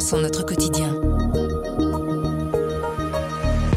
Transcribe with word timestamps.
sont 0.00 0.18
notre 0.18 0.44
quotidien. 0.44 0.94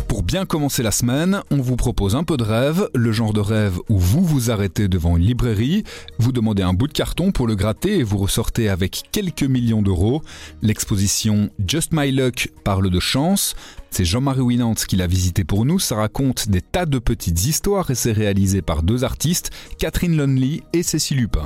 Pour 0.08 0.24
bien 0.24 0.46
commencer 0.46 0.84
la 0.84 0.92
semaine, 0.92 1.42
on 1.50 1.58
vous 1.58 1.76
propose 1.76 2.16
un 2.16 2.24
peu 2.24 2.36
de 2.36 2.44
rêve, 2.44 2.90
le 2.94 3.12
genre 3.12 3.34
de 3.34 3.40
rêve 3.40 3.80
où 3.90 3.98
vous 3.98 4.24
vous 4.24 4.52
arrêtez 4.52 4.88
devant 4.88 5.18
une 5.18 5.24
librairie, 5.24 5.84
vous 6.18 6.32
demandez 6.32 6.64
un 6.64 6.74
bout 6.74 6.88
de 6.88 6.94
carton 6.94 7.32
pour 7.32 7.48
le 7.48 7.56
gratter 7.56 8.00
et 8.00 8.04
vous 8.04 8.18
ressortez 8.18 8.70
avec 8.70 9.04
quelques 9.12 9.44
millions 9.44 9.82
d'euros. 9.82 10.22
L'exposition 10.62 11.50
Just 11.66 11.92
My 11.94 12.12
Luck 12.12 12.50
parle 12.64 12.90
de 12.90 13.00
chance. 13.00 13.56
C'est 13.92 14.06
Jean-Marie 14.06 14.42
Winant 14.42 14.74
qui 14.74 14.98
l'a 14.98 15.08
visité 15.08 15.44
pour 15.44 15.66
nous. 15.66 15.80
Ça 15.80 15.96
raconte 15.96 16.50
des 16.50 16.62
tas 16.62 16.86
de 16.86 17.00
petites 17.00 17.46
histoires 17.46 17.90
et 17.92 17.96
c'est 17.96 18.12
réalisé 18.12 18.62
par 18.62 18.84
deux 18.84 19.04
artistes, 19.04 19.52
Catherine 19.78 20.18
Lonely 20.18 20.64
et 20.74 20.84
Cécile 20.84 21.18
Lupin. 21.18 21.46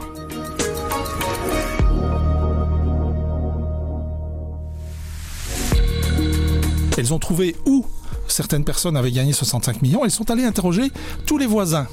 Elles 6.97 7.13
ont 7.13 7.19
trouvé 7.19 7.55
où 7.65 7.85
certaines 8.27 8.63
personnes 8.63 8.97
avaient 8.97 9.11
gagné 9.11 9.33
65 9.33 9.81
millions. 9.81 10.05
Elles 10.05 10.11
sont 10.11 10.29
allées 10.31 10.43
interroger 10.43 10.91
tous 11.25 11.37
les 11.37 11.47
voisins. 11.47 11.87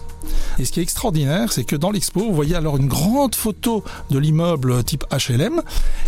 Et 0.59 0.65
ce 0.65 0.73
qui 0.73 0.81
est 0.81 0.83
extraordinaire, 0.83 1.53
c'est 1.53 1.65
que 1.65 1.77
dans 1.77 1.91
l'expo, 1.91 2.21
vous 2.21 2.35
voyez 2.35 2.55
alors 2.55 2.77
une 2.77 2.89
grande 2.89 3.35
photo 3.35 3.83
de 4.11 4.19
l'immeuble 4.19 4.85
type 4.85 5.05
HLM, 5.11 5.63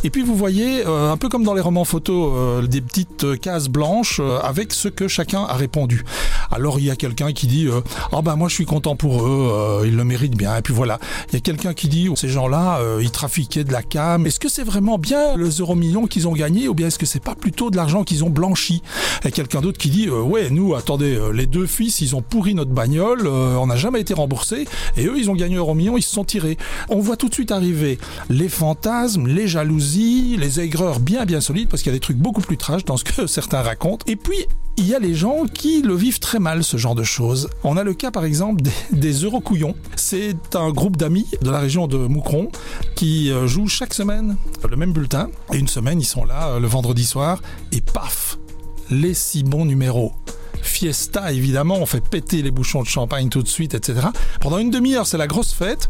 et 0.04 0.10
puis 0.10 0.22
vous 0.22 0.36
voyez, 0.36 0.86
euh, 0.86 1.10
un 1.10 1.16
peu 1.16 1.28
comme 1.28 1.44
dans 1.44 1.54
les 1.54 1.60
romans 1.60 1.84
photos, 1.84 2.32
euh, 2.34 2.66
des 2.66 2.80
petites 2.80 3.40
cases 3.40 3.68
blanches 3.68 4.20
euh, 4.20 4.38
avec 4.40 4.74
ce 4.74 4.88
que 4.88 5.08
chacun 5.08 5.44
a 5.44 5.54
répondu. 5.54 6.04
Alors 6.52 6.78
il 6.78 6.84
y 6.84 6.90
a 6.90 6.96
quelqu'un 6.96 7.32
qui 7.32 7.46
dit, 7.46 7.68
ah 8.12 8.22
ben 8.22 8.36
moi 8.36 8.48
je 8.48 8.54
suis 8.54 8.66
content 8.66 8.96
pour 8.96 9.26
eux, 9.26 9.82
ils 9.86 9.96
le 9.96 10.04
méritent 10.04 10.36
bien, 10.36 10.56
et 10.56 10.62
puis 10.62 10.74
voilà. 10.74 10.98
Il 11.30 11.34
y 11.34 11.36
a 11.36 11.40
quelqu'un 11.40 11.74
qui 11.74 11.88
dit, 11.88 12.08
ces 12.14 12.28
gens-là, 12.28 12.80
ils 13.00 13.10
trafiquaient 13.10 13.64
de 13.64 13.72
la 13.72 13.82
cam. 13.82 14.26
Est-ce 14.26 14.38
que 14.38 14.48
c'est 14.48 14.64
vraiment 14.64 14.98
bien 14.98 15.36
le 15.36 15.48
euro 15.60 15.74
million 15.74 16.06
qu'ils 16.06 16.28
ont 16.28 16.32
gagné, 16.32 16.68
ou 16.68 16.74
bien 16.74 16.88
est-ce 16.88 16.98
que 16.98 17.06
c'est 17.06 17.22
pas 17.22 17.34
plutôt 17.34 17.70
de 17.70 17.76
l'argent 17.76 18.04
qu'ils 18.04 18.24
ont 18.24 18.30
blanchi? 18.30 18.82
Et 19.24 19.30
quelqu'un 19.30 19.60
d'autre 19.60 19.78
qui 19.78 19.90
dit, 19.90 20.08
ouais, 20.10 20.50
nous, 20.50 20.74
attendez, 20.74 21.18
les 21.32 21.46
deux 21.46 21.66
fils, 21.66 22.00
ils 22.00 22.14
ont 22.16 22.22
pourri 22.22 22.54
notre 22.54 22.72
bagnole, 22.72 23.26
on 23.26 23.66
n'a 23.66 23.76
jamais 23.76 24.00
été 24.00 24.14
remboursé 24.14 24.66
et 24.96 25.06
eux 25.06 25.14
ils 25.16 25.30
ont 25.30 25.34
gagné 25.34 25.56
euro 25.56 25.74
million, 25.74 25.96
ils 25.96 26.02
se 26.02 26.12
sont 26.12 26.24
tirés. 26.24 26.58
On 26.88 27.00
voit 27.00 27.16
tout 27.16 27.28
de 27.28 27.34
suite 27.34 27.52
arriver 27.52 27.98
les 28.28 28.48
fantasmes, 28.48 29.26
les 29.26 29.48
jalousies, 29.48 30.36
les 30.38 30.60
aigreurs 30.60 31.00
bien 31.00 31.24
bien 31.24 31.40
solides 31.40 31.68
parce 31.68 31.82
qu'il 31.82 31.92
y 31.92 31.94
a 31.94 31.96
des 31.96 32.00
trucs 32.00 32.16
beaucoup 32.16 32.40
plus 32.40 32.56
trash 32.56 32.84
dans 32.84 32.96
ce 32.96 33.04
que 33.04 33.26
certains 33.26 33.62
racontent. 33.62 34.04
Et 34.06 34.16
puis 34.16 34.46
il 34.76 34.86
y 34.86 34.94
a 34.94 34.98
les 34.98 35.14
gens 35.14 35.44
qui 35.44 35.82
le 35.82 35.94
vivent 35.94 36.18
très 36.18 36.38
mal, 36.38 36.64
ce 36.64 36.76
genre 36.76 36.94
de 36.94 37.02
choses. 37.02 37.48
On 37.64 37.76
a 37.76 37.84
le 37.84 37.94
cas 37.94 38.10
par 38.10 38.24
exemple 38.24 38.62
des, 38.90 39.12
Eurocouillons. 39.12 39.74
C'est 39.96 40.56
un 40.56 40.70
groupe 40.70 40.96
d'amis 40.96 41.26
de 41.42 41.50
la 41.50 41.60
région 41.60 41.86
de 41.86 41.98
Moucron 41.98 42.50
qui 42.96 43.30
euh, 43.30 43.46
joue 43.46 43.68
chaque 43.68 43.94
semaine 43.94 44.36
le 44.68 44.76
même 44.76 44.92
bulletin. 44.92 45.28
Et 45.52 45.58
une 45.58 45.68
semaine, 45.68 46.00
ils 46.00 46.06
sont 46.06 46.24
là 46.24 46.48
euh, 46.48 46.60
le 46.60 46.66
vendredi 46.66 47.04
soir 47.04 47.42
et 47.72 47.80
paf, 47.80 48.38
les 48.90 49.14
six 49.14 49.42
bons 49.42 49.64
numéros 49.64 50.12
fiesta, 50.62 51.32
évidemment, 51.32 51.76
on 51.76 51.86
fait 51.86 52.00
péter 52.00 52.40
les 52.40 52.52
bouchons 52.52 52.82
de 52.82 52.86
champagne 52.86 53.28
tout 53.28 53.42
de 53.42 53.48
suite, 53.48 53.74
etc. 53.74 54.06
Pendant 54.40 54.58
une 54.58 54.70
demi-heure, 54.70 55.06
c'est 55.06 55.18
la 55.18 55.26
grosse 55.26 55.52
fête. 55.52 55.88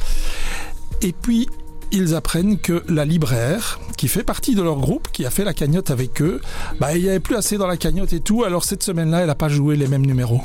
Et 1.02 1.12
puis, 1.12 1.46
ils 1.92 2.14
apprennent 2.14 2.58
que 2.58 2.82
la 2.88 3.04
libraire, 3.04 3.78
qui 3.96 4.08
fait 4.08 4.24
partie 4.24 4.54
de 4.54 4.62
leur 4.62 4.76
groupe, 4.76 5.08
qui 5.12 5.26
a 5.26 5.30
fait 5.30 5.44
la 5.44 5.54
cagnotte 5.54 5.90
avec 5.90 6.20
eux, 6.22 6.40
bah, 6.80 6.96
il 6.96 7.02
n'y 7.02 7.08
avait 7.08 7.20
plus 7.20 7.36
assez 7.36 7.58
dans 7.58 7.66
la 7.66 7.76
cagnotte 7.76 8.12
et 8.12 8.20
tout, 8.20 8.44
alors 8.44 8.64
cette 8.64 8.82
semaine-là, 8.82 9.20
elle 9.20 9.26
n'a 9.26 9.34
pas 9.34 9.48
joué 9.48 9.76
les 9.76 9.86
mêmes 9.86 10.06
numéros. 10.06 10.40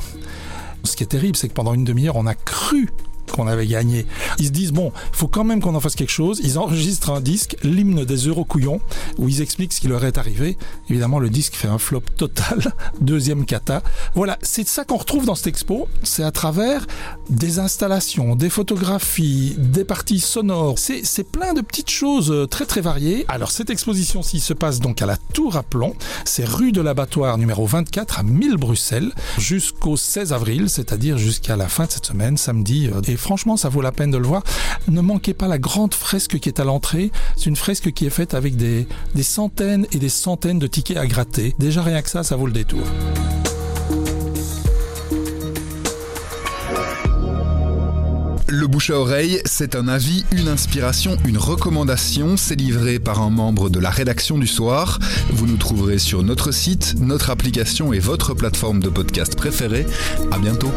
Ce 0.84 0.94
qui 0.94 1.02
est 1.02 1.08
terrible, 1.08 1.36
c'est 1.36 1.48
que 1.48 1.54
pendant 1.54 1.74
une 1.74 1.84
demi-heure, 1.84 2.16
on 2.16 2.26
a 2.26 2.34
cru 2.34 2.88
qu'on 3.32 3.46
avait 3.46 3.66
gagné. 3.66 4.06
Ils 4.38 4.46
se 4.46 4.50
disent, 4.50 4.72
bon, 4.72 4.92
il 5.12 5.16
faut 5.16 5.28
quand 5.28 5.44
même 5.44 5.60
qu'on 5.60 5.74
en 5.74 5.80
fasse 5.80 5.94
quelque 5.94 6.10
chose. 6.10 6.40
Ils 6.42 6.58
enregistrent 6.58 7.10
un 7.10 7.20
disque, 7.20 7.56
l'hymne 7.62 8.04
des 8.04 8.16
Eurocouillons, 8.28 8.80
où 9.18 9.28
ils 9.28 9.40
expliquent 9.40 9.72
ce 9.72 9.80
qui 9.80 9.88
leur 9.88 10.04
est 10.04 10.18
arrivé. 10.18 10.56
Évidemment, 10.88 11.18
le 11.18 11.30
disque 11.30 11.54
fait 11.54 11.68
un 11.68 11.78
flop 11.78 12.02
total. 12.16 12.74
Deuxième 13.00 13.44
cata. 13.44 13.82
Voilà, 14.14 14.38
c'est 14.42 14.66
ça 14.66 14.84
qu'on 14.84 14.96
retrouve 14.96 15.26
dans 15.26 15.34
cette 15.34 15.48
expo. 15.48 15.88
C'est 16.02 16.22
à 16.22 16.30
travers 16.30 16.86
des 17.30 17.58
installations, 17.58 18.36
des 18.36 18.50
photographies, 18.50 19.54
des 19.58 19.84
parties 19.84 20.20
sonores. 20.20 20.78
C'est 20.78 21.30
plein 21.30 21.54
de 21.54 21.60
petites 21.60 21.90
choses 21.90 22.30
euh, 22.30 22.46
très 22.46 22.66
très 22.66 22.80
variées. 22.80 23.24
Alors, 23.28 23.50
cette 23.50 23.70
exposition-ci 23.70 24.40
se 24.40 24.52
passe 24.52 24.80
donc 24.80 25.02
à 25.02 25.06
la 25.06 25.16
Tour 25.16 25.56
à 25.56 25.62
Plomb. 25.62 25.94
C'est 26.24 26.44
rue 26.44 26.72
de 26.72 26.80
l'abattoir 26.80 27.38
numéro 27.38 27.66
24 27.66 28.20
à 28.20 28.22
1000 28.22 28.56
Bruxelles 28.56 29.12
jusqu'au 29.38 29.96
16 29.96 30.32
avril, 30.32 30.68
c'est-à-dire 30.68 31.18
jusqu'à 31.18 31.56
la 31.56 31.68
fin 31.68 31.86
de 31.86 31.90
cette 31.90 32.06
semaine, 32.06 32.36
samedi. 32.36 32.88
Euh, 32.88 33.00
et 33.06 33.16
franchement, 33.18 33.56
ça 33.56 33.68
vaut 33.68 33.82
la 33.82 33.92
peine 33.92 34.10
de 34.10 34.18
le 34.18 34.26
voir. 34.26 34.42
Ne 34.88 35.00
manquez 35.00 35.34
pas 35.34 35.48
la 35.48 35.58
grande 35.58 35.94
fresque 35.94 36.38
qui 36.38 36.48
est 36.48 36.60
à 36.60 36.64
l'entrée. 36.64 37.10
C'est 37.36 37.46
une 37.46 37.56
fresque 37.56 37.92
qui 37.92 38.06
est 38.06 38.10
faite 38.10 38.34
avec 38.34 38.56
des, 38.56 38.86
centaines 39.22 39.86
et 39.92 39.98
des 39.98 40.08
centaines 40.08 40.58
de 40.58 40.66
tickets 40.66 40.96
à 40.96 41.06
gratter. 41.06 41.54
Déjà 41.58 41.82
rien 41.82 42.02
que 42.02 42.10
ça, 42.10 42.22
ça 42.22 42.36
vaut 42.36 42.46
le 42.46 42.52
détour. 42.52 42.82
Le 48.50 48.66
bouche 48.66 48.88
à 48.90 48.98
oreille, 48.98 49.42
c'est 49.44 49.76
un 49.76 49.88
avis, 49.88 50.24
une 50.32 50.48
inspiration, 50.48 51.18
une 51.26 51.36
recommandation. 51.36 52.38
C'est 52.38 52.56
livré 52.56 52.98
par 52.98 53.20
un 53.20 53.28
membre 53.28 53.68
de 53.68 53.78
la 53.78 53.90
rédaction 53.90 54.38
du 54.38 54.46
soir. 54.46 54.98
Vous 55.30 55.46
nous 55.46 55.58
trouverez 55.58 55.98
sur 55.98 56.22
notre 56.22 56.50
site, 56.50 56.94
notre 56.98 57.28
application 57.28 57.92
et 57.92 57.98
votre 57.98 58.32
plateforme 58.32 58.80
de 58.80 58.88
podcast 58.88 59.36
préférée. 59.36 59.86
À 60.32 60.38
bientôt. 60.38 60.72